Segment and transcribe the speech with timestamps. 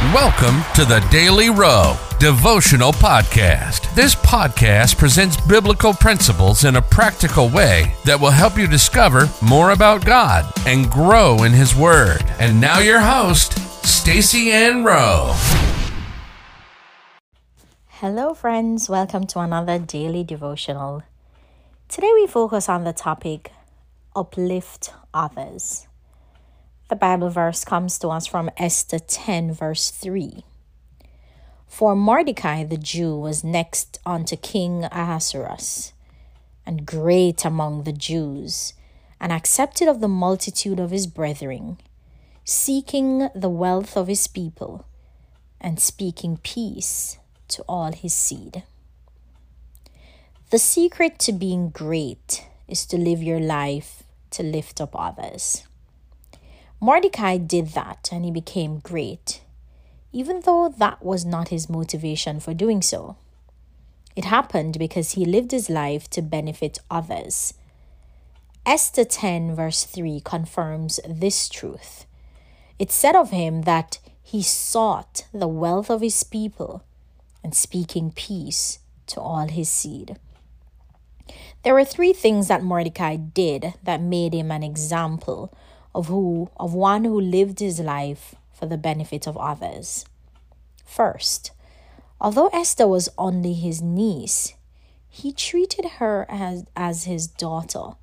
[0.00, 3.94] Welcome to the Daily Row Devotional Podcast.
[3.94, 9.72] This podcast presents biblical principles in a practical way that will help you discover more
[9.72, 12.24] about God and grow in His Word.
[12.38, 15.36] And now, your host, Stacy Ann Rowe.
[17.88, 18.88] Hello, friends.
[18.88, 21.02] Welcome to another daily devotional.
[21.88, 23.52] Today, we focus on the topic
[24.16, 25.88] uplift others.
[26.90, 30.42] The Bible verse comes to us from Esther 10, verse 3.
[31.68, 35.92] For Mordecai the Jew was next unto King Ahasuerus,
[36.66, 38.74] and great among the Jews,
[39.20, 41.78] and accepted of the multitude of his brethren,
[42.42, 44.84] seeking the wealth of his people,
[45.60, 48.64] and speaking peace to all his seed.
[50.50, 55.68] The secret to being great is to live your life to lift up others.
[56.82, 59.42] Mordecai did that and he became great,
[60.12, 63.16] even though that was not his motivation for doing so.
[64.16, 67.54] It happened because he lived his life to benefit others.
[68.64, 72.06] Esther 10, verse 3 confirms this truth.
[72.78, 76.82] It said of him that he sought the wealth of his people
[77.44, 80.16] and speaking peace to all his seed.
[81.62, 85.52] There were three things that Mordecai did that made him an example
[85.94, 90.04] of who of one who lived his life for the benefit of others.
[90.84, 91.52] First,
[92.20, 94.54] although Esther was only his niece,
[95.08, 97.96] he treated her as, as his daughter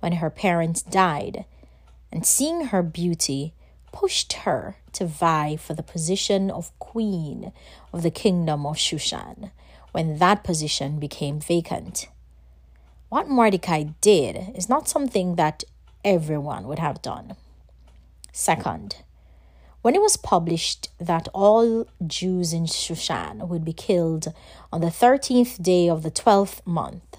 [0.00, 1.44] when her parents died,
[2.10, 3.54] and seeing her beauty,
[3.92, 7.52] pushed her to vie for the position of queen
[7.92, 9.50] of the kingdom of Shushan
[9.92, 12.08] when that position became vacant.
[13.08, 15.64] What Mordecai did is not something that
[16.04, 17.36] everyone would have done.
[18.32, 18.96] Second,
[19.82, 24.32] when it was published that all Jews in Shushan would be killed
[24.72, 27.16] on the 13th day of the 12th month,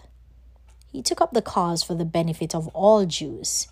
[0.92, 3.68] he took up the cause for the benefit of all Jews.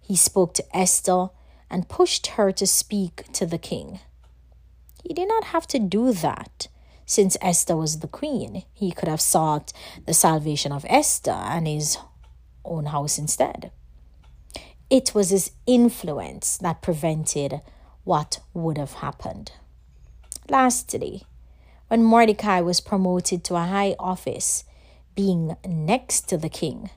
[0.00, 1.28] He spoke to Esther
[1.70, 4.00] and pushed her to speak to the king.
[5.04, 6.68] He did not have to do that.
[7.06, 9.72] Since Esther was the queen, he could have sought
[10.06, 11.98] the salvation of Esther and his
[12.64, 13.70] own house instead.
[14.90, 17.60] It was his influence that prevented
[18.04, 19.52] what would have happened.
[20.48, 21.24] Lastly,
[21.88, 24.64] when Mordecai was promoted to a high office,
[25.14, 26.88] being next to the king,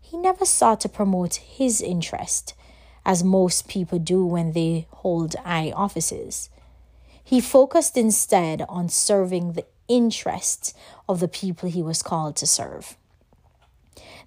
[0.00, 2.54] he never sought to promote his interest,
[3.04, 6.48] as most people do when they hold high offices.
[7.24, 10.74] He focused instead on serving the interests
[11.08, 12.96] of the people he was called to serve.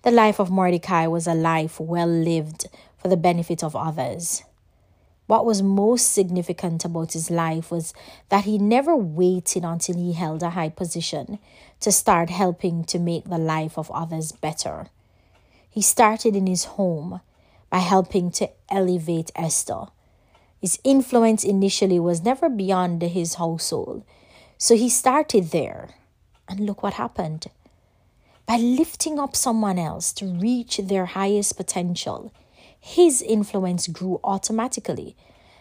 [0.02, 2.68] The life of Mordecai was a life well lived
[3.00, 4.44] for the benefit of others.
[5.28, 7.94] What was most significant about his life was
[8.30, 11.38] that he never waited until he held a high position
[11.82, 14.88] to start helping to make the life of others better.
[15.70, 17.22] He started in his home
[17.70, 19.86] by helping to elevate Esther.
[20.60, 24.04] His influence initially was never beyond his household,
[24.58, 25.90] so he started there.
[26.48, 27.46] And look what happened.
[28.48, 32.34] By lifting up someone else to reach their highest potential,
[32.80, 35.16] his influence grew automatically,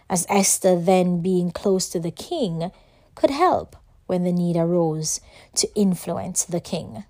[0.09, 2.71] as Esther, then being close to the king,
[3.15, 5.21] could help when the need arose
[5.55, 7.05] to influence the king.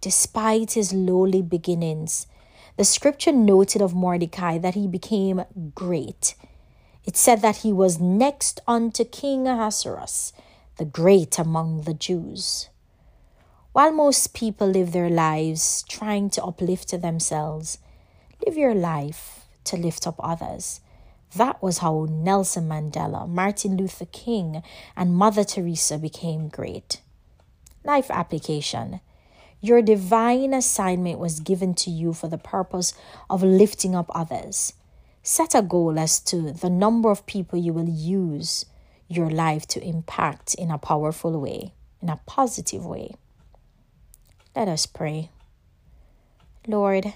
[0.00, 2.26] Despite his lowly beginnings,
[2.76, 6.34] the scripture noted of Mordecai that he became great.
[7.04, 10.32] It said that he was next unto King Ahasuerus,
[10.76, 12.68] the great among the Jews.
[13.72, 17.78] While most people live their lives trying to uplift themselves,
[18.44, 20.80] Live your life to lift up others.
[21.34, 24.62] That was how Nelson Mandela, Martin Luther King,
[24.96, 27.00] and Mother Teresa became great.
[27.84, 29.00] Life application.
[29.60, 32.92] Your divine assignment was given to you for the purpose
[33.30, 34.74] of lifting up others.
[35.22, 38.66] Set a goal as to the number of people you will use
[39.08, 41.72] your life to impact in a powerful way,
[42.02, 43.14] in a positive way.
[44.54, 45.30] Let us pray.
[46.66, 47.14] Lord,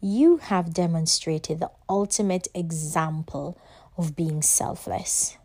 [0.00, 3.58] you have demonstrated the ultimate example
[3.96, 5.36] of being selfless.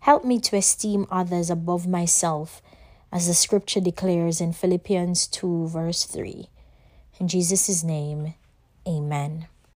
[0.00, 2.60] Help me to esteem others above myself,
[3.12, 6.48] as the scripture declares in Philippians 2, verse 3.
[7.20, 8.34] In Jesus' name,
[8.86, 9.46] amen.